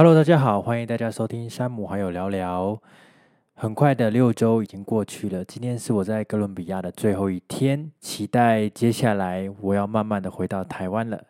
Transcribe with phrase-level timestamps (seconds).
[0.00, 2.80] Hello，大家好，欢迎大家收听山姆还有聊聊。
[3.54, 11.20] 很快的六周已经过去了，今天是我在哥伦比亚的最后一天，期待接下来我要慢慢的回到台湾了。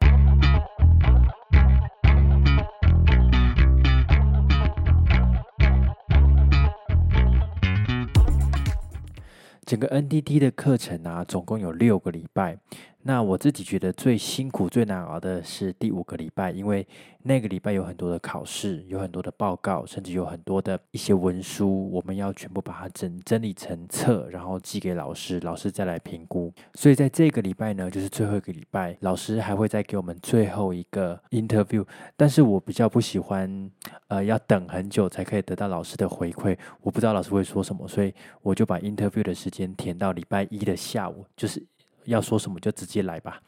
[9.65, 12.59] 整个 NDT 的课程啊，总共有六个礼拜。
[13.03, 16.87] 那我自己觉得最辛苦、最难熬的是第五个礼拜，因为
[17.23, 26.53] 那个礼拜有很多的考试，有很多的报告，甚至有很多的一些文书，我们要全部把它整整理成册，然后寄给老师，老师再来评估。
[26.75, 31.87] 所以在这个礼拜呢，就是最后一个礼拜，老师还会再给我们最后一个 interview。
[32.17, 33.71] 但是我比较不喜欢，
[34.09, 38.13] 呃，要等很久才可以得到老师的回馈，我不知道老师会说什么，所以
[38.43, 41.65] 我就把 interview 的时间填到礼拜一的下午，就是。
[42.09, 43.41] 要说什么就直接来吧。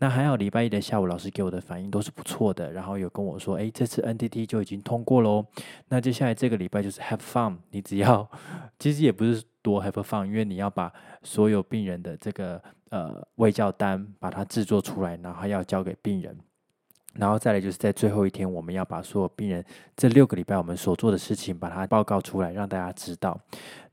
[0.00, 5.44] 那还好，礼拜一的下午，老师给我的反应都是不错的，然后有跟我说：“哎，这次 NTT 就已经通过喽。”
[5.90, 8.30] 那接下来这个礼拜就是 Have fun，你只要
[8.78, 10.92] 其实也不是多 Have fun，因为你要把
[11.24, 16.38] 所有病人的这个呃卫教单把它制作出来，然后要交给病人。
[17.14, 19.64] 然后再来就是在最后一天，我们要把所有病人
[19.96, 23.36] 这六个礼拜我们所做的事情把它报告出来，让大家知道。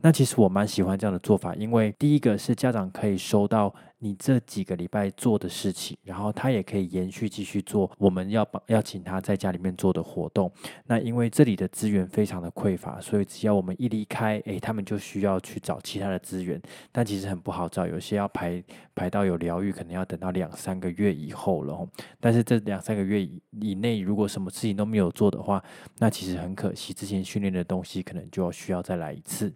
[0.02, 3.74] 那其实我蛮喜欢这样的做法，因为第一个是家长可以收到。
[4.06, 7.90] 你这几个礼拜做的事情，然后他也可以延续继续做。
[7.98, 10.52] 我们要帮要请他在家里面做的活动。
[10.86, 16.62] 那因为这里的资源非常的匮乏，所以只要我们一离开，诶，他们就需要去找其他的资源。
[16.92, 21.76] 但其实很不好找，有些要排排到有疗愈，可能要等到两三个月以后了。
[22.20, 25.64] 但是这两三个月以以内，如果什么事情都没有做的话，
[25.98, 29.52] 那其实很可惜，之前训练的东西可能就要需要再来一次。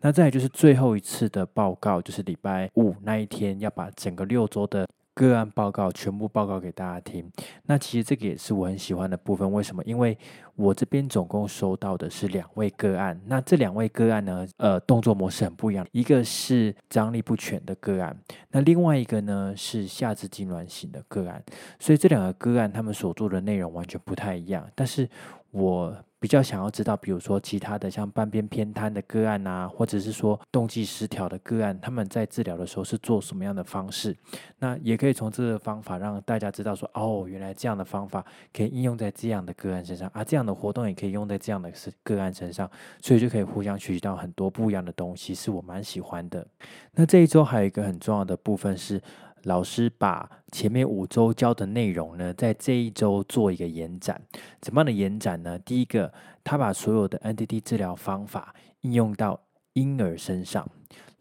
[0.00, 7.30] 那再就是最后一次的报告，就是礼拜五那一天，要把整个六周的个案报告全部报告给大家听。
[7.64, 9.50] 那其实这个也是我很喜欢的部分。
[9.50, 9.82] 为什么？
[9.84, 10.18] 因为
[10.56, 13.18] 我这边总共收到的是两位个案。
[13.26, 15.86] 那这两位个案呢，呃，动作模式很不一样。
[15.92, 18.14] 一个是张力不全的个案，
[18.50, 21.42] 那另外一个呢是下肢痉挛型的个案。
[21.78, 24.68] 所以这两个个案他们所做的内容完全不太一样。
[24.74, 25.08] 但是
[25.50, 34.16] 我比较想要知道，比如说其他的像半边偏瘫的个案啊，或者是说动机失调的个案，他们在治疗的时候是做什么样的方式？
[34.58, 38.24] 那也可以从这个方法让大家知道说，哦，原来这样的方法
[38.54, 41.70] 可以应用在这样的个案身上啊，这样的活动也可以用在这样的
[42.02, 42.70] 个案身上，
[43.02, 46.46] 所以就可以互相学习到很多不一样的东西，是我蛮喜欢的。
[46.92, 48.98] 那这一周还有一个很重要的部分是。
[49.44, 54.20] 老师把前面五周教的内容呢，在这一周做一个延展。
[54.60, 55.58] 怎么样的延展呢？
[55.58, 56.12] 第一个，
[56.42, 59.40] 他把所有的 NDT 治疗方法应用到
[59.74, 60.64] 婴儿身上；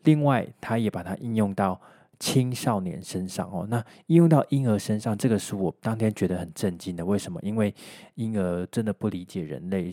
[0.03, 1.79] 另外，他也把它应用到
[2.19, 3.49] 青少年身上。
[3.51, 7.05] 哦，那应用到婴儿身上，这个是我当天觉得很震惊的。
[7.05, 7.39] 为什么？
[7.41, 7.73] 因为
[8.15, 9.91] 婴儿真的不理解人类。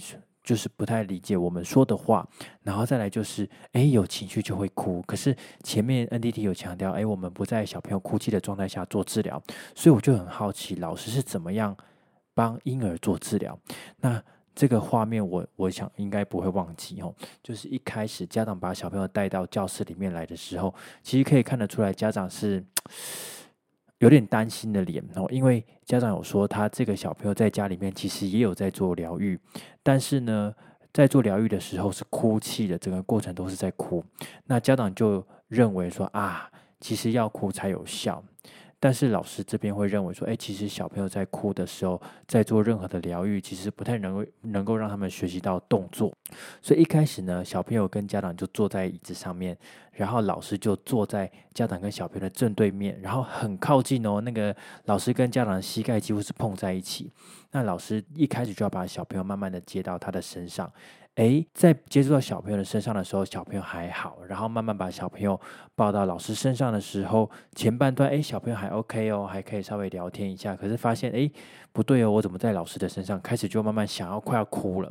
[0.50, 2.28] 就是不太理解我们说的话，
[2.64, 5.00] 然后再来就是，哎，有情绪就会哭。
[5.02, 9.40] 可是前面 NDT 有强调，哎，我们不在小朋友哭泣的状态下做治疗，
[9.76, 11.76] 所以我就很好奇，老师是怎么样
[12.34, 13.56] 帮婴儿做治疗？
[13.98, 14.20] 那
[14.56, 17.14] 这个画面我我想应该不会忘记哦。
[17.44, 22.64] 就是一开始家长把小朋友带到教室里面来的时候，其实可以看得出来，家长是。
[24.00, 29.38] 有点担心的脸哦，因为家长有说他这个小朋友在家里面其实也有在做疗愈，
[29.82, 30.54] 但是呢，
[30.92, 34.02] 在做疗愈的时候是哭泣的，整个过程都是在哭。
[34.46, 36.50] 那家长就认为说啊，
[36.80, 38.24] 其实要哭才有效。
[38.82, 46.10] 但是老师这边会认为说，哎，其实小朋友在哭的时候，在做任何的疗愈，其实不太能够能够让他们学习到动作。
[46.62, 49.54] 所以一开始呢，小朋友跟家长就坐在椅子上面，
[49.92, 57.12] 然后老师就坐在家长跟小朋友的正对面，然后很靠近哦，那个老师跟家长的膝盖几乎是碰在一起。
[57.50, 60.72] 那老师一开始就要把小朋友慢慢的接到他的身上。
[61.20, 65.38] 哎，在接触到小朋友的身上的时候，小朋友还好，然后慢慢把小朋友
[65.74, 70.56] 抱到老师身上的时候，前半段哎，小朋友还 OK 哦，还可以稍微聊天一下。
[70.56, 71.30] 可是发现哎，
[71.72, 74.90] 不对哦，我怎么在老师的身上开始就慢慢想要快要哭了？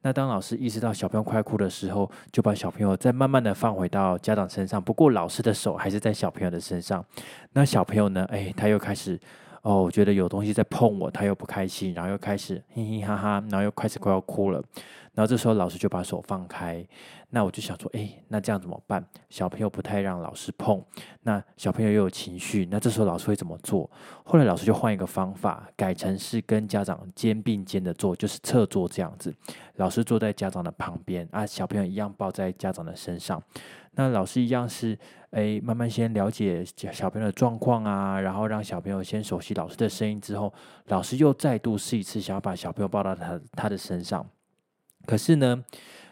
[0.00, 4.80] 那当老师意识到小朋友快哭的时候，就把小朋友再慢慢的放回到家长身上。
[4.82, 7.04] 不过老师的手还是在小朋友的身上。
[7.52, 8.24] 那小朋友呢？
[8.30, 9.20] 哎，他又开始
[9.66, 14.62] 哦，我觉得有东西在碰我，他又不开心，然后又开始嘻嘻哈哈，然后又开始快要哭了。
[15.12, 16.86] 然后这时候老师就把手放开，
[17.30, 19.04] 那我就想说，哎，那这样怎么办？
[19.28, 20.80] 小朋友不太让老师碰，
[21.22, 23.90] 那小朋友又有情绪，那这时候老师会怎么做？
[24.24, 29.34] 后来老师就换一个方法，改成是跟家长肩并肩的坐，就是侧坐这样子。
[29.76, 33.42] 老师坐在家长的旁边，啊，小朋友一样抱在家长的身上。
[33.96, 34.96] 那老师一样是，
[35.30, 40.52] 哎，慢慢先了解小朋友的状况啊，然后让小朋友先熟悉老师的声音之后，
[40.86, 44.24] 老师又再度试一次，想要把小朋友抱到他他的身上。
[45.06, 45.64] 可是呢，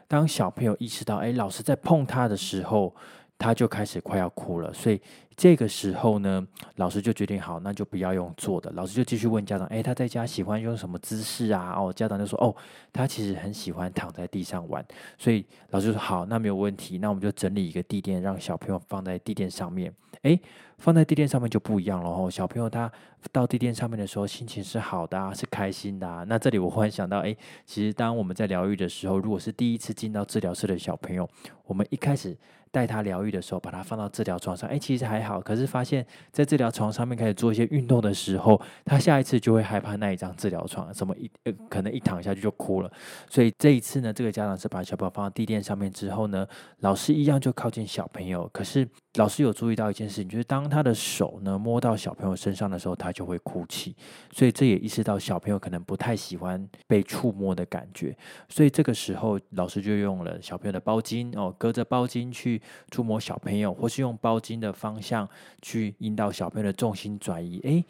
[0.08, 2.94] 当小朋友意识到，哎，老师在碰他的时候，
[3.38, 5.00] 他就开始快要哭了，所以。
[5.36, 6.46] 这个时候呢，
[6.76, 8.70] 老师就决定好，那就不要用坐的。
[8.70, 12.54] 老师就继续问家长：“哎，他在家喜欢用什么姿势啊？”哦，家长就说：“哦，
[12.92, 14.86] 他其实很喜欢躺在地上玩。”
[15.19, 16.98] 所以老师说：“好，那没有问题。
[16.98, 19.92] 那我们就整理一个地垫，让小朋友放在地垫上面。
[20.22, 20.38] 哎，
[20.78, 22.30] 放在地垫上面就不一样了哦。
[22.30, 22.88] 小朋友他
[23.32, 26.08] 到地垫上面的时候，心情是好的，啊，是开心的。
[26.08, 26.25] 啊。
[26.28, 31.28] 那这里我忽然想到，哎，其实当我们在疗愈的时候，如果是第一次进到治疗室的小朋友，
[31.66, 32.38] 我们一开始。
[32.75, 35.41] 带他疗愈的时候，把他放到治疗床上，哎，其实还好。
[35.41, 42.91] 可是发现，在治疗床上面开始做一些运动的时候，他下一次就会害怕那一张治疗床，什么一呃，可能一躺下去就哭了。
[43.31, 46.44] 所以这一次呢，这个家长是把小朋友放到地垫上面之后呢，
[46.81, 48.50] 老师一样就靠近小朋友。
[48.53, 53.94] 可是老师有注意到一件事情，就是当他的手呢摸到小朋友身上的时候，他就会哭泣。
[54.32, 58.16] 所以这也意识到小朋友可能不太喜欢被触摸的感觉。
[58.49, 62.61] 所以这个时候，老师就用了小朋友的包巾哦，隔着包巾去。
[62.90, 65.28] 触摸小朋友，或是用包巾的方向
[65.61, 67.84] 去引导小朋友的重心转移，诶，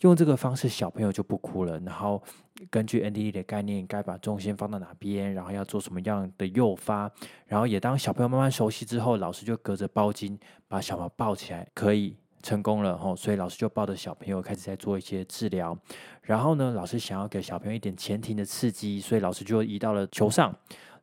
[0.00, 1.78] 用这个方式小朋友就不哭了。
[1.80, 2.22] 然后
[2.70, 7.10] 根据 NDD 的概念，该把重心放到哪边，然后要做什么样的诱发，
[7.46, 10.38] 然后也当小朋友慢慢熟悉之后，老师就隔着包巾
[10.68, 13.16] 把小朋友抱起来，可以成功了吼。
[13.16, 15.76] 所以老师就抱着小朋友开始在做一些治疗。
[16.22, 20.54] 然后呢，老师想要给小朋友一点前庭的刺激，所以老师就移到了球上。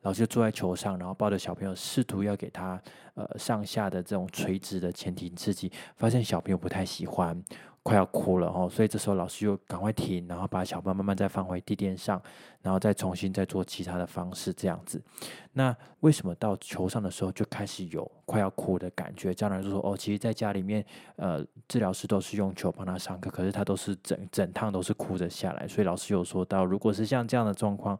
[0.04, 2.80] 老师就坐在球上，然后抱着小朋友，试图要给他
[3.14, 7.42] 呃上下的这种垂直的前庭刺激，发现小朋友不太喜欢，
[7.82, 12.20] 快要哭了哦，所以这时候老师就赶快停，然后把小朋友慢慢再放回地垫上，
[12.60, 15.02] 然后再重新再做其他的方式这样子。
[15.54, 19.32] 那为什么到球上的时候就开始有快要哭的感觉？
[19.32, 20.84] 家长就说哦，其实在家里面
[21.16, 27.98] 呃治疗师都是用球帮他上课，可是他都是整整趟都是哭着下来，所以老师有说到，如果是像这样的状况。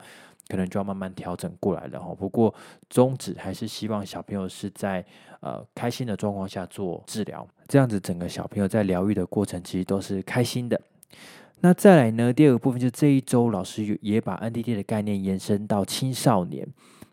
[0.48, 2.14] 可能就要慢慢调整过来了哈。
[2.14, 2.54] 不过
[2.90, 5.04] 宗旨还是希望小朋友是在
[5.40, 10.80] 呃开心的状况下做治疗，这样子整个小朋友在疗愈的过程其实都是开心的。
[11.60, 16.68] 那再来呢，第二个部分就是这一周老师也把 NDD 的概念延伸到青少年。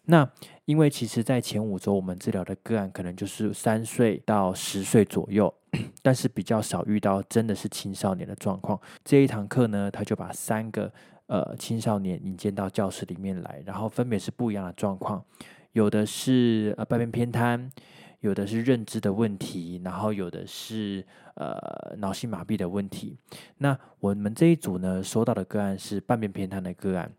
[0.06, 0.30] 那
[0.66, 5.54] 因为其实，在前五周我们治疗的个案可能就是三岁到十岁左右，
[6.02, 8.78] 但是比较少遇到真的是青少年的状况。
[9.06, 10.92] 这一堂课呢，他就把三个。
[11.32, 15.24] 呃，青少年引荐到教室里面来，然后分别是不一样的状况，
[15.72, 17.72] 有的是呃半边偏瘫，
[18.20, 21.06] 有的是认知的问题，然后有的是
[21.36, 23.18] 呃脑性麻痹的问题。
[23.60, 27.10] 那我们这一组呢，收到的个案是半边偏瘫的个案，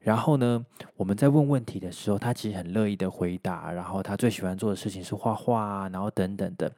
[0.00, 0.66] 然后呢，
[0.96, 6.68] 我们在问问题的时候，他其实很乐意的回答，然后他最喜欢做的事情是画画啊，然后等等的。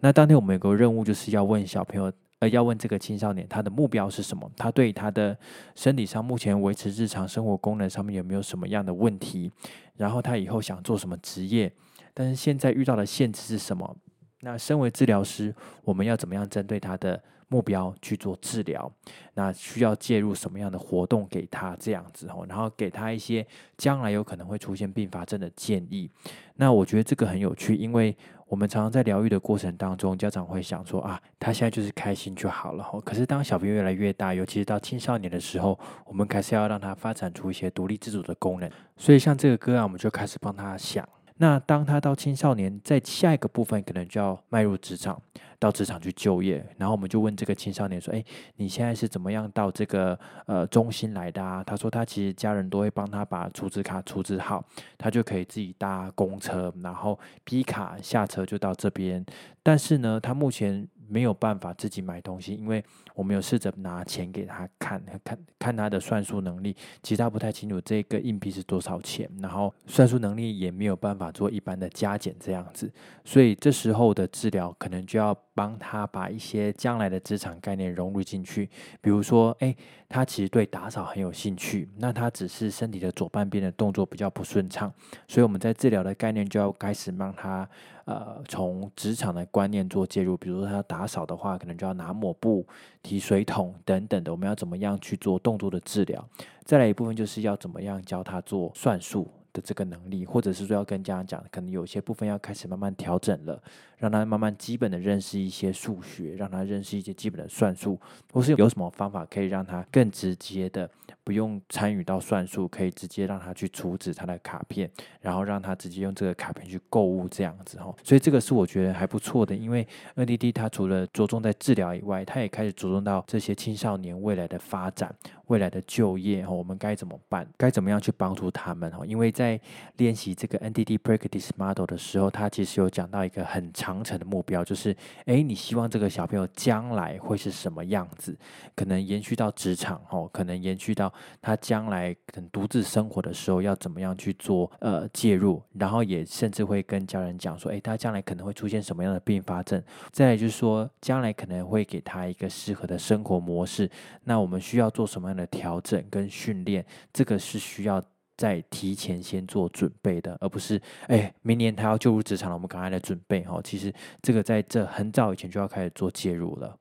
[0.00, 2.12] 那当天我们有个任务，就是要问小朋友。
[2.42, 4.50] 呃，要问这个青少年他的目标是什么？
[4.56, 5.38] 他对他的
[5.76, 9.48] 身体上目前维持日常生活功能上面有没有什么样的问题？
[9.96, 11.72] 然后他以后想做什么职业？
[12.12, 13.96] 但是现在遇到的限制是什么？
[14.40, 15.54] 那身为治疗师，
[15.84, 18.92] 我们要怎么样针对他的目标去做治疗？
[19.34, 22.44] 那需要介入什么样的活动给他这样子哦？
[22.48, 23.46] 然后给他一些
[23.78, 26.10] 将来有可能会出现并发症的建议。
[26.56, 28.16] 那我觉得这个很有趣，因为。
[28.52, 32.86] 我们常常在疗愈的过程当中，家长会想说啊，他现在就是开心就好了。
[33.02, 38.70] 可是当小朋友越来越大，尤其是到青少年的时候，我们开始要让他发展出一些独立自主的功能。
[38.98, 41.08] 所以像这个歌啊，我们就开始帮他想。
[41.38, 45.18] 那当他到青少年，在下一个部分可能就要迈入职场，
[45.62, 48.24] 到职场去就业，然后我们就问这个青少年说：“哎，
[48.56, 54.64] 你现在是怎么样到这个呃中心来的啊？”他说：“他其实家人都会帮他把储值卡储值好，
[54.98, 59.24] 他就可以自己搭公车，然后 B 卡下车就到这边。
[59.62, 62.82] 但是呢，他目前。”没有办法自己买东西，因为
[63.14, 72.90] 我们有试着拿钱给他看，看看他的算术能力，其实他不太清楚这个硬币是多少钱，然后算术能力也没有办法做一般的加减这样子，
[73.24, 78.68] 所以这时候的治疗可能就要帮他把一些将来的资产概念融入进去，
[79.00, 79.74] 比如说，哎，
[80.08, 84.92] 他其实对打扫很有兴趣，那他只是身体的左半边的动作比较不顺畅，
[85.28, 87.68] 所以我们在治疗的概念就要开始让他。
[88.04, 92.66] 呃，从职场的观念做介入，比如说他打扫的话，可能就要拿抹布、
[93.02, 94.32] 提水桶等等的。
[94.32, 96.26] 我们要怎么样去做动作的治疗？
[96.64, 103.60] 再来一部分就是要怎么样教他做算术的这个能力，或者是说要跟家长讲，可能有些部分要开始慢慢调整了，
[103.98, 107.98] 让他慢慢基本的认识一些数学，让他认识一些基本的算术，
[108.32, 110.88] 或是有什么方法可以让他更直接的
[111.24, 114.90] 不用参与到算术，可以直接让他去处置他的卡片，
[115.20, 117.94] 然后让他直接用这个卡片去购物这样子哈。
[118.02, 125.14] 所以这个是我觉得还不错的，因为 NDD 它除了着重在治疗以外，它也开始着重到这些青少年未来的发展。
[125.48, 127.46] 未来的就业哈，我们该怎么办？
[127.58, 129.04] 该怎么样去帮助他们哈？
[129.04, 129.60] 因为在
[129.98, 138.34] 练习这个 NDD Practice Model 的时候，他其实有讲到一个很长程的目标，就是诶，你希望这个小朋友将来会是什么样子？
[138.74, 141.01] 可能延续到职场哦，可能延续到
[141.40, 149.80] 他将来可能独自生活的时候要怎么样去做呃介入，然后也甚至会跟家人讲说，诶，他将来可能会出现什么样的并发症？
[150.10, 153.88] 再来就是说，将来可能会给他一个适合的生活模式，
[154.24, 155.46] 那我们需要做什么样的？
[155.52, 156.82] 调整跟训练，
[157.12, 158.02] 这个是需要
[158.38, 163.60] 在提前先做准备的，而不是哎，明年他要就入职场了，我们赶快来准备哈。
[163.62, 163.92] 其实
[164.22, 166.74] 这个在这很早以前就要开始做介入了。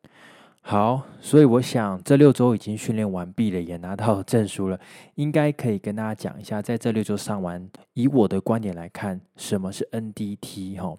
[0.64, 4.80] 好，所以我想这六周已经训练完毕了，也拿到证书了，
[5.16, 10.96] 应该可以跟大家讲一下，在这六周上完，以我的观点来看，什么是 NDT 哈？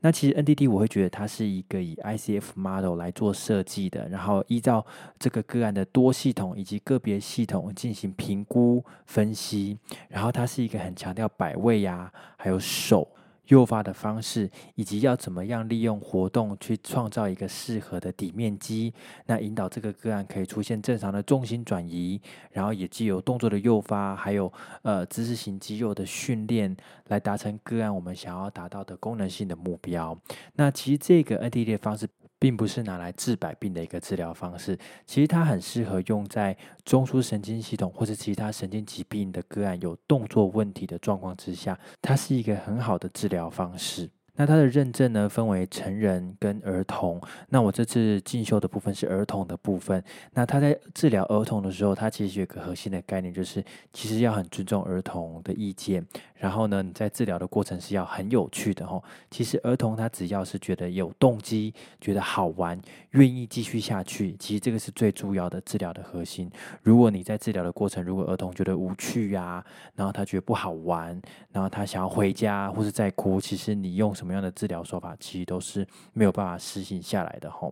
[0.00, 4.84] 那其实 NDT 我会觉得它是一个以 ICF model 来做设计的，然后依照
[5.18, 9.78] 这个个案的多系统以及个别系统进行评估分析，
[10.08, 13.06] 然后它是一个很强调摆位呀，还有手。
[13.48, 18.94] 诱发的方式，以及要怎么样利用活动去创造一个适合的底面积，
[19.26, 22.20] 那引导这个个案可以出现正常的重心转移，
[22.50, 26.76] 然后也既有动作的诱发，还有呃姿势型肌肉的训练，
[27.08, 30.18] 来达成个案我们想要达到的功能性的目标。
[30.54, 32.08] 那其实这个 NTD 的方式。
[32.42, 44.10] 并不是拿来治百病的一个治疗方式，其实它很适合用在中枢神经系统或者其他神经疾病的个案有动作问题的状况之下，它是一个很好的治疗方式。
[44.34, 47.20] 那它的认证呢，分为成人跟儿童。
[47.50, 50.02] 那我这次进修的部分是儿童的部分。
[50.32, 56.04] 那他在治疗儿童的时候，他其实有一个核心的概念，就是其实要很尊重儿童的意见。
[56.42, 59.00] 然后呢，你在治疗的过程是要很有趣的哈。
[59.30, 62.76] 其实儿童他只要是觉得有动机、觉得好玩、
[63.10, 66.50] 愿意继续下去，其实这个是最主要的治疗的核心。
[66.82, 71.22] 如果你在治疗的过程，如果儿童觉得无趣呀，然后他觉得不好玩，
[71.52, 77.70] 然后他想要回家或是在哭，其实你用什么样的治疗手法，其实都是没有办法实行下来的哈。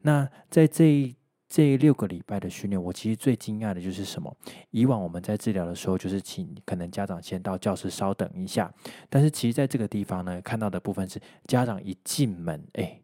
[0.00, 1.17] 那在这一。
[1.48, 4.36] 这六个礼拜的训练，我其实最惊讶的就是什么？
[4.70, 8.70] 以往我们在治疗的时候，就是请可能家长先到教室稍等一下，
[9.08, 13.00] 但是其实在这个地方呢，看到的部分是家长一进门，哎，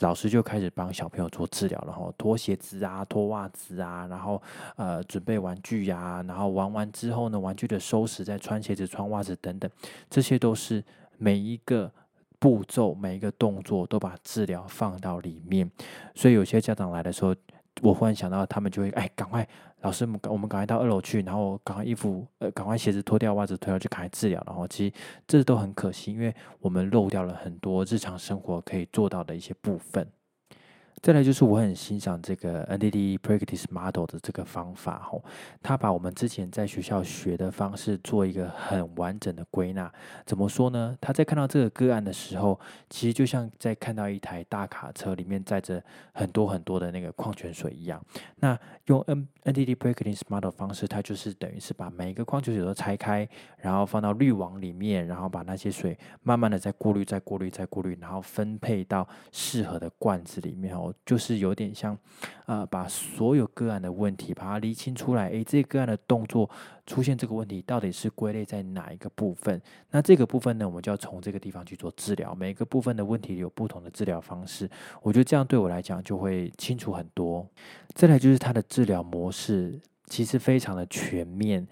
[0.00, 4.40] 老师就开始帮小朋友做治疗然后，脱鞋子啊，脱袜子啊，然后
[4.76, 9.70] 呃准备玩具呀，然后玩完之后呢，玩具的收拾，再穿鞋子、穿袜子等等，
[10.10, 10.84] 这些都是
[11.16, 11.90] 每一个
[12.38, 15.70] 步骤、每一个动作都把治疗放到里面，
[16.14, 17.34] 所以有些家长来的时候。
[17.82, 19.46] 我忽然想到，他们就会哎，赶快，
[19.80, 24.42] 老师，我们我们赶快到二楼去，然后赶快衣服，呃，赶快鞋子脱掉，袜子脱掉，就赶快治疗。
[24.46, 24.94] 然后其实
[25.26, 30.06] 这都很可惜，因为我们漏掉了很多日常生活可以做到的一些部分。
[31.02, 35.24] 再来就是我很欣赏这个 NDD Practice Model 的这个方法吼，
[35.62, 39.90] 他把我们之前在学校学的方式做一个很完整的归纳。
[40.26, 40.94] 怎么说呢？
[41.00, 47.98] 他在看到这个个案的时候，其实就像在看到一台大卡车里面载着很多很多的那个矿泉水一样。
[48.36, 53.28] 那用 N NDD breaking smart 的方式，它就是等于是把每一个矿泉水都拆开，
[53.58, 60.92] 然后放到滤网里面，然后把那些水慢慢的再过滤、再过滤、再过滤，然后分配到适合的罐子里面哦。
[61.06, 61.96] 就是有点像，
[62.46, 65.28] 呃，把所有个案的问题把它厘清出来。
[65.28, 66.48] 诶，这个个案的动作
[66.90, 69.62] 出现这个问题，到底是归类在哪一个部分？
[69.92, 72.34] 那这个部分呢，我们就要从这个地方去做治疗。
[72.34, 74.68] 每个部分的问题有不同的治疗方式，
[75.00, 77.46] 我觉得这样对我来讲就会清楚很多。
[77.94, 81.64] 再来就是它的治疗模式其实非常的全面，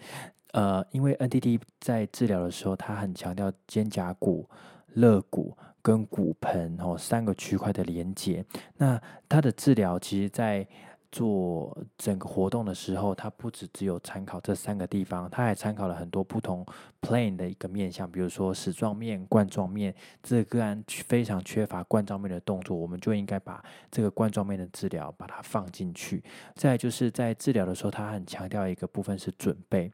[0.52, 4.48] 呃，因为 NDD 在治疗的时候，它很强调肩胛骨、
[4.94, 5.58] 肋骨。
[5.80, 8.44] 跟骨盆哦三个区块的连接，
[8.76, 10.66] 那它的治疗其实，在
[11.10, 16.64] 做整个活动的时候，它不只只有参考这三个地方，它还参考了很多不同
[17.00, 19.94] plane 的一个面向，比如说矢状面、冠状面。
[20.22, 26.22] 这个个案非常缺乏冠状面的动作，我们就应该把这个冠状面的治疗把它放进去。
[26.54, 29.90] 再就是在治疗的时候，它很强调一个部分是准备。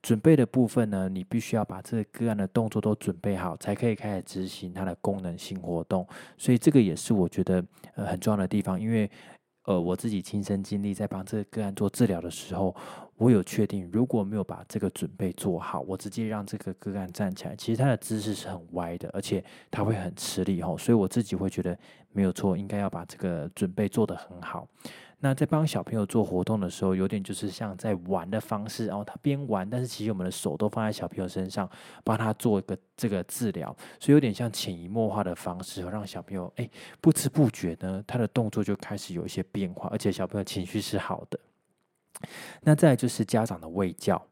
[0.00, 6.06] 准备的部分呢，你必须要把这个个案的动作都准备好，才可以开始执行它的功能性活动。
[6.36, 7.64] 所以这个也是我觉得
[7.96, 9.10] 呃很重要的地方，因为
[9.68, 12.74] 呃我自己亲身经历，在帮这个个案做治疗的时候，
[13.18, 21.78] 我有确定，如果没有把这个准备做好，我直接让这个个案站起来，其实他的姿势是很歪的，而且他会很吃力吼，所以我自己会觉得
[22.12, 24.66] 没有错，应该要把这个准备做得很好。
[25.20, 31.68] 那在帮小朋友做活动的时候，有点就是像在玩的方式，然后他边玩，但是其实我们的手都放在小朋友身上，
[32.04, 36.70] 帮他做一个这个治疗，所以有点像潜移默化的方式，让小朋友哎
[37.00, 41.40] 不知不觉呢，他的动作就开始有一些变化，而且小朋友情绪是好的。
[42.60, 44.24] 那再就是家长的喂教。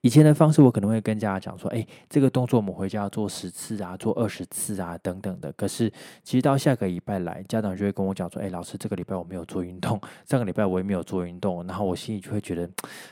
[0.00, 5.90] 以前的方式，我可能会跟家长讲说：“哎，这个动作我们回家要做十次啊，做二十次啊，等等的。”可是，
[6.22, 12.68] 其实到下个礼拜来，家长就会跟我讲说：“哎，老师，这个礼拜我没有做运动，上个礼拜我也没有做运动。”然后我心里就会觉得，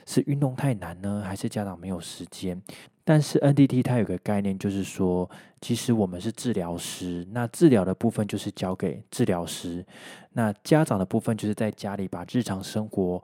[0.06, 2.60] 是运动太难呢，还是家长没有时间？
[3.04, 9.86] 但是 NDT 它有个概念，就是说，其实我们是治疗师，那治疗的部分就是交给治疗师，
[10.32, 13.22] 那家长的部分就是在家里把日常生活。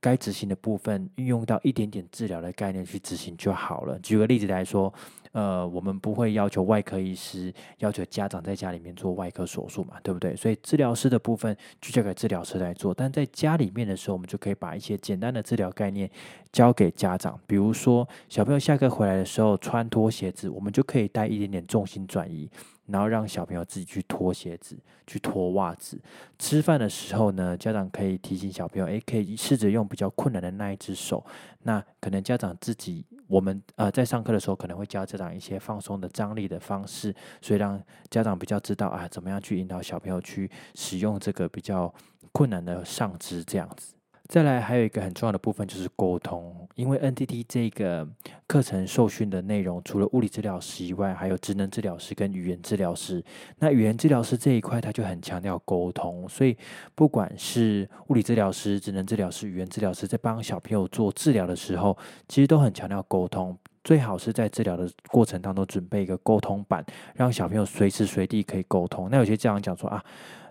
[0.00, 3.98] 该执行的部分运用到一点点治疗的概念去执行就好了。
[4.00, 4.92] 举个例子来说。
[5.32, 10.34] 呃，我们不会要求外科医师要求家长在家里面做外科手术嘛，对不对？
[10.34, 12.92] 所以治疗师的部分就交给治疗师来做。
[12.92, 16.10] 但在家里面的时候，我们就可以把一些简单的治疗概念
[16.50, 17.38] 交给家长。
[17.46, 22.50] 比如说，小朋友下课回来的时候穿拖鞋子，我们就可以带一点点重心转移，
[22.90, 26.00] 然后让小朋友自己去脱鞋子、去脱袜子。
[26.38, 31.24] 吃饭的时候呢，家长可以提醒小朋友，诶，可以试着用比较困难的那一只手。
[31.62, 33.04] 那可能家长自己。
[33.30, 37.80] 我们呃在上课的时候可能会教家长一些放松的张力的方式，所以让
[38.10, 41.94] 家长比较知道啊怎么样去引导小朋友去使用这个比较
[42.32, 43.94] 困难的上肢这样子。
[44.30, 48.06] 再来还有一个很重要的部分就是沟通，因为 NTT 这个
[48.46, 53.20] 课程受训的内容除了物理治疗师以外，还有职能治疗师跟语言治疗师。
[53.58, 56.56] 那语言治疗师这一块他就很强调沟通，所以
[56.94, 63.58] 不管是物理治疗师、职能治疗师、语言治疗师，在帮小朋友做治疗的时候，其实都很强调沟通。
[63.82, 69.08] 最好是在治疗的过程当中准备一个沟通板，让小朋友随时随地可以沟通。
[69.10, 70.04] 那有些家长讲说啊。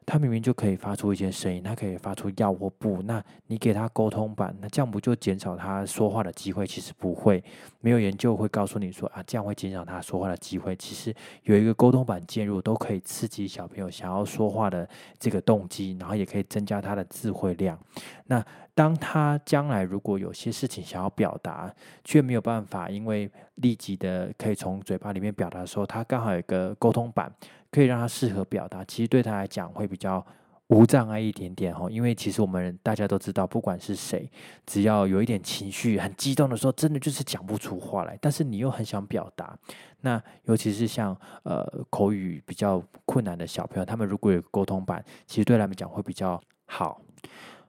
[0.05, 3.01] 他明明就可以发出一些声音，他可以发出要或不。
[3.03, 6.65] 那你给他沟通版，那这样不就减少他说话的机会？
[6.65, 7.43] 其实不会，
[7.79, 10.75] 没有研究会告诉你说啊，这样会减少他说话的机会。
[10.75, 11.13] 其实
[11.43, 14.87] 有一个沟通版介入，都可以刺激小朋友想要说话的
[15.19, 17.77] 这个动机，然后也可以增加他的智慧量。
[18.25, 21.71] 那当他将来如果有些事情想要表达，
[22.03, 27.31] 却没有办法，因为立即的可以从嘴巴里面表达的时候，他刚好有一个沟通版。
[27.71, 30.25] 可以让他适合表达，其实对他来讲会比较
[30.67, 31.87] 无障碍一点点哦。
[31.89, 34.29] 因为其实我们大家都知道，不管是谁，
[34.65, 38.17] 只要有一点情绪很激动的时候，真的就是讲不出话来。
[38.21, 39.57] 但是你又很想表达，
[40.01, 47.01] 那尤其是像呃口语比较困难的小朋友，他们如果有沟通版，其实对他们讲会比较好。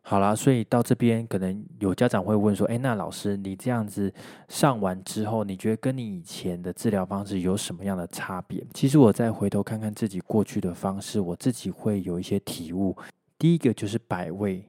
[0.02, 4.12] 好啦，所以到这边可能有家长会问说：“哎，那老师，你这样子
[4.48, 12.96] 上完之后，你觉得跟你以前的治疗方式有什么样的差别？”其实我再回头看看自己过去的方式，我自己会有一些体悟。
[13.38, 14.64] 第一个就是摆位。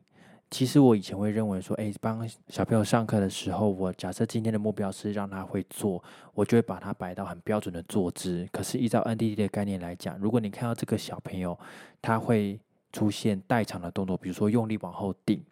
[0.51, 8.45] 其实我以前会认为说：“哎，帮小朋友上课的时候，我假设今天的目标是让他会坐，我就会把他摆到很标准的坐姿。
[8.51, 11.57] 可是依照 NDT 的概念来讲，如果你看到这个小朋友，
[12.01, 12.59] 他会。
[12.91, 15.43] 出现代偿的动作，比如说用力往后顶，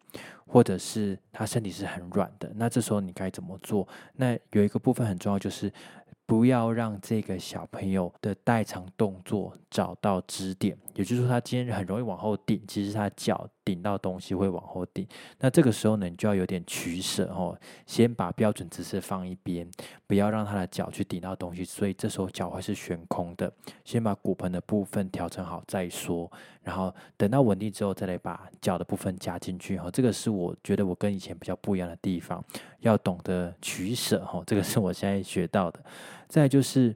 [0.46, 3.88] 或者是他身体是很软的，那这时候你该怎么做？
[4.16, 5.72] 那有一个部分很重要，就是
[6.26, 13.50] 不要让这个小朋友的代偿动作找到支点，也就是说，他今天很容易往后顶，其实他脚。
[13.66, 19.70] 顶到东西会往后顶，那这个时候呢，你就要有点取舍哦，先把标准姿势放一边，
[20.08, 23.54] 不要让他的脚去顶到东西，所以这时候脚会是悬空的，
[23.86, 26.32] 先把骨盆的部分调整好再说，
[26.64, 32.44] 然后等到稳定之后再来把脚的部分加进去哈，这个是我觉得我跟以前比较不一样的地方，
[32.80, 35.80] 要懂得取舍哈，这个是我现在学到的。
[36.28, 36.96] 再就是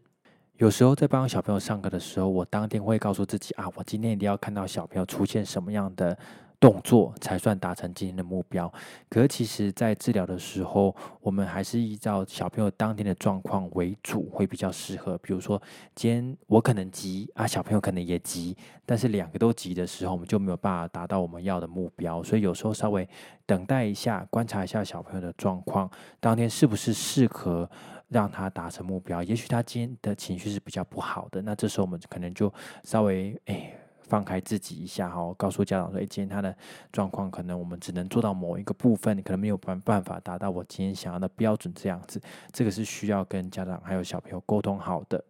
[0.58, 6.18] 有时候在帮小朋友上课的时候，我当天会告诉自己啊，我今天一定要看到小朋友出现什么样的。
[6.60, 8.72] 动作才算达成今天的目标。
[9.10, 15.18] 可是其实，在治疗的时候，我们还是依照小朋友当天的状况为主，会比较适合。
[15.18, 15.62] 比如说，
[15.94, 22.24] 今天我可能急啊，小朋友可能也急，但是两个都急的时候，我们就没有办法达到我们要的目标。
[22.24, 23.06] 所以有时候稍微
[23.46, 27.70] 等待一下，观察一下小朋友的状况，当天是不是适合
[28.14, 29.22] 让他达成目标？
[29.22, 33.74] 也许他今天的情绪是比较不好的，那这时候我们可能就稍微哎。
[34.06, 36.56] 放开自己一下哈，告诉家长说：“哎，今天他的
[36.92, 42.22] 状况可能我们只能做到某一个部分，可能没有办办法达到我今天想要的标准这样子。
[42.52, 45.24] 这个是需要跟家长还有小朋友沟通好的。”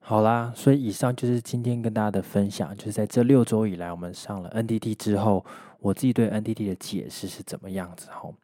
[0.00, 5.44] 好啦，所以以上就是今天跟大家的分享，就是在这六周以来，我们上了 NDT 之后，
[5.80, 8.34] 我自己对 NDT 的解释是怎么样子吼。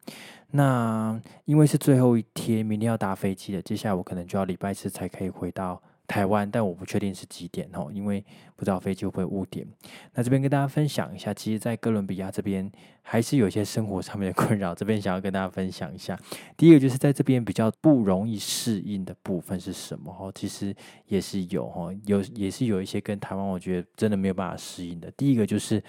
[0.51, 5.81] 那因为是最后一天，明天要搭飞机了，接下来我可能就要礼拜四才可以回到。
[6.05, 8.23] 台湾，但我不确定是几点哦，因为
[8.57, 9.65] 不知道飞机会不会误点。
[10.13, 12.69] 那这边跟大家分享一下，其实，在哥伦比亚这边
[13.01, 16.19] 还是有一些生活上面的困扰，这边想要跟大家分享一下。
[16.57, 20.13] 第一个就是在这边比较不容易适应的部分是什么？
[20.19, 20.75] 哦，其实
[21.07, 25.09] 也是有哦，有也是有一些跟台湾我觉得真的没有办法适应的。
[25.11, 25.81] 第一个就是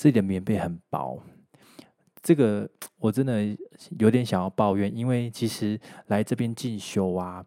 [0.00, 1.22] 自己的棉被很薄，
[2.22, 3.54] 这个我真的
[3.98, 7.44] 有点想要抱怨，因为其实来这边进修啊。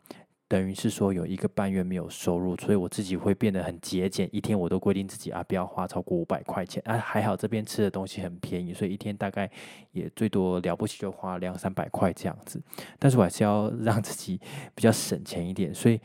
[0.47, 6.95] 等于是说有一个半月没有收入，所以我自己会变得很节俭，一天我都规定自己啊不要花超过五百块钱啊。
[6.95, 9.49] 还好这边吃的东西很便宜，所以一天大概
[9.91, 12.61] 也最多了不起就花两三百块这样子。
[12.99, 14.39] 但是我还是要让自己
[14.75, 15.99] 比较省钱一点，所以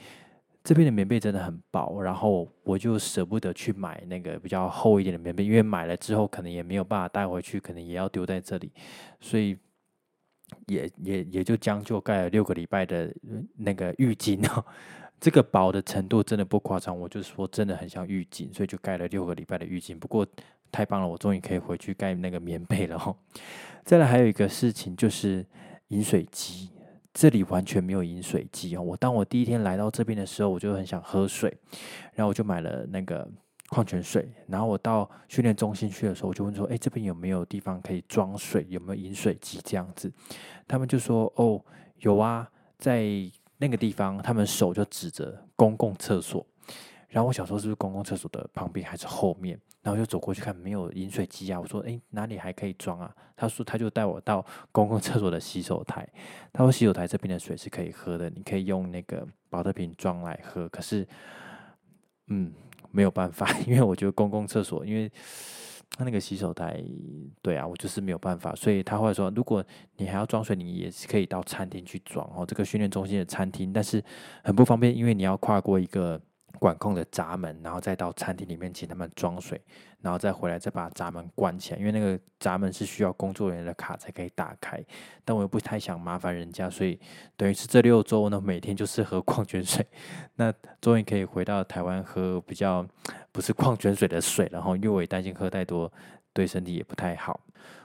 [0.68, 8.70] 这边的棉被真的很薄，然后我就舍不得去买那个比较厚一点的棉被，因为买了之后可能也没有办法带回去，可能也要丢在这里，
[9.18, 9.56] 所以。
[10.66, 13.14] 也也也就将就盖了六个礼拜的
[13.58, 14.64] 那个浴巾哦，
[15.20, 19.98] 这个薄的程度真的不夸张，我就说真的很像浴巾，所以就盖了六个礼拜的浴巾。
[19.98, 20.26] 不过
[20.72, 23.14] 太棒了，我终于可以回去盖那个棉被了哦。
[23.84, 25.44] 再来还有一个事情就是
[25.88, 26.70] 饮水机，
[27.18, 28.80] 这里完全没有饮水机哦。
[28.80, 31.52] 我当我第一天来到这边的时候，我就很想喝水，
[32.14, 33.28] 然后我就买了那个。
[33.70, 38.64] 矿泉水，然后我到训练中心去的时候，我就问说：“哎，这边有没有地方可以装水？
[38.70, 40.10] 有没有饮水机这样子？”
[40.66, 41.62] 他们就说：“哦，
[41.98, 43.04] 有啊，在
[43.58, 46.46] 那个地方。”他们手就指着公共厕所。
[47.10, 49.60] 然后我想说，是不是公共厕所的旁边还是后面？
[49.82, 51.60] 然后就走过去看，没有饮水机啊。
[51.60, 56.08] 我说：“哎，哪里还可以装啊？”他说：“他就带我到 公共厕所的洗手台。
[56.52, 60.68] 他说洗手台这边的水是可以喝的，你可以用那个保特瓶装来喝。
[60.68, 61.06] 可是，
[62.28, 62.52] 嗯。”
[62.90, 65.12] 没有办法， 因为我觉得公共厕所，因为
[65.90, 66.82] 他那个洗手台，
[67.42, 68.54] 对啊，我就是没有办法。
[68.54, 69.62] 所以他会说，如果
[69.98, 74.02] 你还要装水，你也是可以到餐厅去装哦，这个训练中心的餐厅，但是
[74.42, 76.18] 很不方便，因为你要跨过一个。
[76.58, 79.60] 管控的闸门，然后再到餐厅里面请他们装水，
[80.00, 84.82] 然后再回来再把闸门关起来，因为那个闸门是需要工作人员的卡才可以打开。
[85.24, 86.98] 但我又不太想麻烦人家，所以
[87.36, 89.86] 等于是这六周呢，每天就是喝矿泉水。
[90.36, 92.86] 那终于可以回到台湾喝比较
[93.32, 95.92] 不是矿泉水的水，然后因为我也担心喝太多
[96.32, 97.40] 对身体也不太好。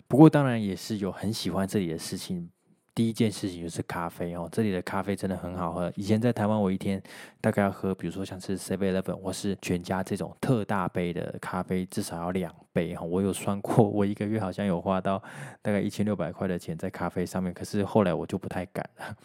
[0.07, 2.49] 不过当然也是有很喜欢这里的事情。
[2.95, 5.91] 第一件事情就是咖啡哦，这里的咖啡真的很好喝。
[5.95, 7.01] 以前在台湾，我一天
[7.41, 13.03] 大概要喝，比如说像是 Seven Eleven 或是全家这种特大杯的咖啡，至少要两杯哈。
[13.03, 15.21] 我有算过，我一个月好像有花到
[15.61, 17.53] 大概一千六百块的钱在咖啡上面。
[17.53, 19.17] 可是后来我就不太敢了。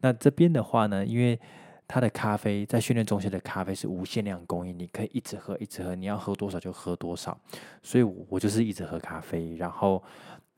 [0.00, 1.40] 那这边的话呢，因为
[1.86, 7.38] 它的咖啡在训练中心的咖啡是无限量供应，你可以一直喝，一直喝，你要喝多少就喝多少。
[7.82, 10.02] 所以我就是一直喝咖啡，然后。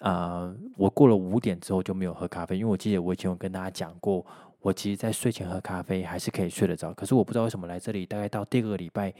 [0.00, 4.24] 啊，我过了五点之后就没有喝咖啡，因为我记得我以前有跟大家讲过，
[4.60, 6.92] 我其实，在睡前喝咖啡还是可以睡得着。
[6.92, 9.10] 可是我不知道为什么来这里，大概到第二个礼拜，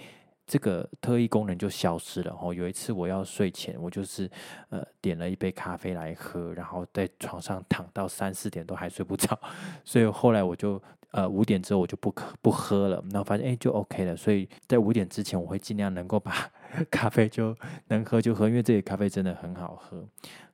[0.47, 2.39] 这个特异功能就消失了。
[2.39, 4.31] 哦，有一次我要睡前，我就是
[4.69, 9.41] 呃点了一杯咖啡来喝，然后在床上躺到三四点都还睡不着，
[9.83, 10.81] 所以后来我就
[11.17, 14.15] 呃五点之后我就不喝不喝了，然后发现哎就 OK 了。
[14.15, 16.33] 所以在五点之前，我会尽量能够把
[16.93, 17.57] 咖啡就
[17.89, 20.07] 能喝就喝，因为这里咖啡真的很好喝。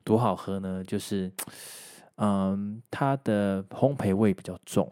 [0.04, 0.82] 多好喝呢？
[0.84, 1.30] 就是，
[2.16, 4.88] 嗯，它的烘焙味比较重，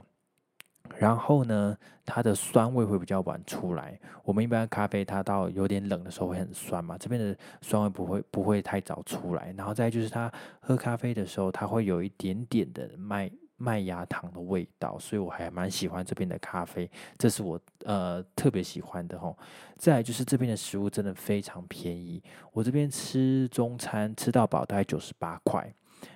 [0.98, 3.98] 然后呢，它的酸味会比较晚出来。
[4.24, 9.54] 我们一般咖啡它到有点冷的时候会很酸嘛，这边的酸味不会不会太早出来。
[9.56, 13.30] 然后再就是它喝咖啡的时候，它会有一点点的麦
[13.62, 19.36] 麦芽糖的味道，所以我还蛮喜欢这边的咖啡，这是我呃特别喜欢的吼。
[19.76, 25.70] 再就是这边的食物真的非常便宜，我这边吃中餐吃到饱大概九十八块，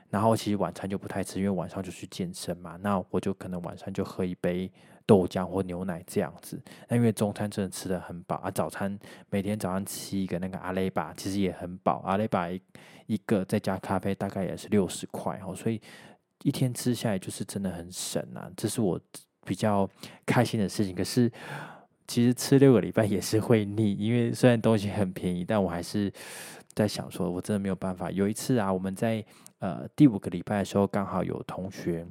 [0.08, 4.72] 然后其实晚餐就不太吃，因为晚上就去健身嘛，那我就可能晚上就喝一杯
[5.04, 6.58] 豆浆或牛奶这样子。
[6.88, 12.48] 那因为中餐真的吃的很饱啊，早餐每天早上吃一个那个阿雷巴，其实也很饱，阿雷巴
[13.06, 15.78] 一个再加咖啡大概也是六十块哦，所以
[16.44, 19.00] 一天吃下来就是真的很省啊，这是我
[19.44, 19.90] 比较
[20.24, 20.94] 开心的事情。
[20.94, 21.28] 可是。
[22.06, 26.12] 其实吃六个礼拜也是会腻，因为虽然东西很便宜，但我还是
[26.74, 28.10] 在想说，我真的没有办法。
[28.10, 29.24] 有一次啊，我们在
[29.58, 32.06] 呃第五个礼拜的时候，刚好有同学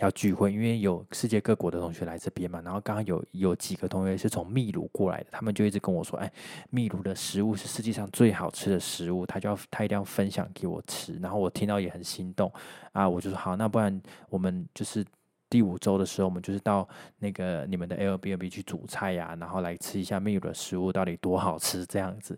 [0.00, 6.30] 要聚会，因为有世界各国的同学来这边嘛，然后刚刚有有几个同学是从秘鲁过来的，他们就一直跟我说，哎，
[6.70, 12.52] 秘鲁的食物是世界上最好吃的食物，他就要他一定要分享给我吃，然后我听到也很心动
[12.92, 15.04] 啊，我就说好，那不然我们就是。
[15.48, 16.86] 第五周的时候，我们就是到
[17.20, 22.36] 那个你们的 Airbnb 去煮菜呀，然后来吃一下秘鲁的食物到底多好吃这样子。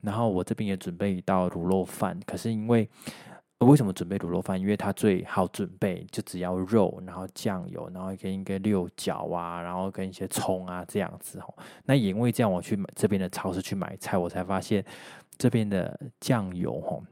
[0.00, 2.86] 然后我这边也准备一道卤肉饭，可是因为
[3.66, 4.60] 为什么准备卤肉饭？
[4.60, 11.52] 因为它最好准备，就只要肉，然后酱油，然后跟一个六角啊，然后跟一些葱啊这样子吼。
[11.84, 14.84] 那也因为这样，我去买这边的超市去买菜，我才发现
[15.36, 17.02] 这边的酱油吼。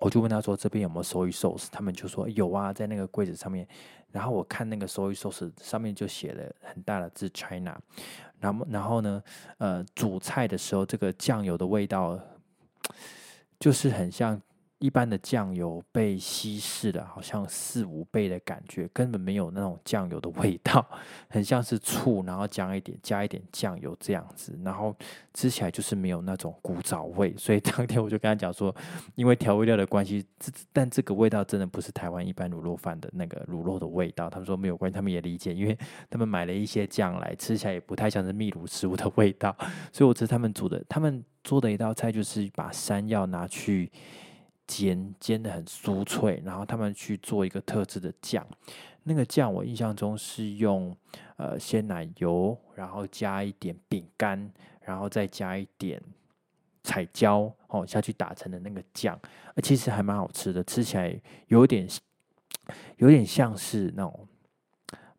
[0.00, 3.66] 我就问他说：“这边有没有 soy sauce？” 他们就说：“有啊，在那个柜子上面。”
[4.12, 7.80] 然后我看那个 soy sauce 上面就写了很大的字 “China”。
[8.40, 9.22] 然后，然后呢，
[9.56, 12.20] 呃，煮菜的时候，这个酱油的味道
[13.58, 14.38] 就是很像。
[14.82, 20.84] 一般的酱油被稀释了，好像四五倍的感觉，根本没有那种酱油的味道，
[21.28, 24.92] 很像是醋，然后加一点加一点酱油这样子，然后
[25.32, 27.32] 吃起来就是没有那种古早味。
[27.36, 28.74] 所以当天我就跟他讲说，
[29.14, 34.28] 因为调味料的关系，这但这个味道真的不是台湾一般卤肉饭的那个卤肉的味道。
[34.28, 35.78] 他们说没有关系，他们也理解，因为
[36.10, 39.56] 他们买了一些酱来，吃起来也不太像是秘鲁食物的味道。
[39.92, 43.88] 所以我吃他们煮的，他们做的一道菜就是把山药拿去。
[44.66, 48.46] 煎煎的很酥脆，然后他们去做一个特制的酱，
[49.02, 50.96] 那个酱我印象中是用
[51.36, 56.00] 呃鲜奶油，然后加一点饼干，然后再加一点
[56.82, 59.18] 彩椒哦下去打成的那个酱，
[59.62, 61.88] 其实还蛮好吃的，吃起来有点
[62.96, 64.28] 有点像是那种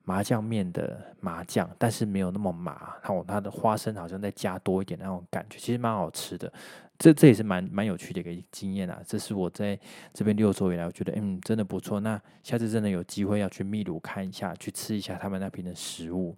[0.04, 6.52] 麻酱面的麻酱，但是没有那么麻，然后它的花生好像再加多一点那种感觉，其实蛮好吃的。
[7.00, 9.02] 这这也是蛮蛮有趣的一个经验啊！
[9.06, 9.78] 这是我在
[10.14, 12.00] 这边六周以来，我觉得嗯，真的不错。
[12.00, 16.38] 那下次真的有机会要去秘鲁看一下，去吃一下他们那边的食物。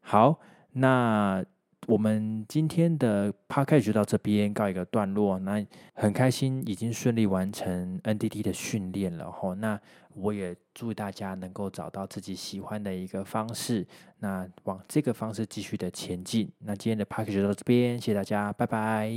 [0.00, 0.38] 好，
[0.72, 1.44] 那
[1.88, 5.38] 我们今天的 p a r k 就到这边告一个段落。
[5.40, 5.64] 那
[5.94, 9.54] 很开心已经顺利完成 NDT 的训练了吼。
[9.56, 9.78] 那
[10.14, 13.86] 我也祝大家能够找到自己喜欢的一个方式，
[14.20, 16.50] 那往这个方式继续的前进。
[16.60, 19.12] 那今天的 p a r k 就到这边，谢谢大家，拜拜。